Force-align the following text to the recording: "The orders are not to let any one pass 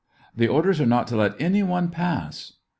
"The 0.35 0.47
orders 0.47 0.81
are 0.81 0.87
not 0.87 1.05
to 1.09 1.15
let 1.15 1.39
any 1.39 1.61
one 1.61 1.89
pass 1.89 2.53